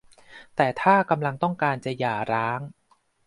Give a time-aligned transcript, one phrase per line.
[0.55, 2.59] แต่ถ้ากำลังต้องการจะหย่าร้าง